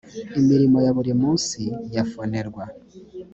imirimo 0.39 0.77
ya 0.85 0.91
buri 0.97 1.11
munsi 1.21 1.59
ya 1.95 2.03
fonerwa 2.11 2.63